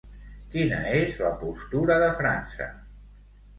[0.55, 2.71] Quina és la postura de França?